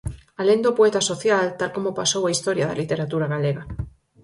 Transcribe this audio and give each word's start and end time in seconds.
Alén 0.41 0.59
do 0.65 0.75
poeta 0.79 1.01
social, 1.11 1.45
tal 1.59 1.69
como 1.75 1.97
pasou 1.99 2.23
á 2.25 2.31
historia 2.35 2.65
da 2.67 2.79
literatura 2.81 3.27
galega. 3.33 3.63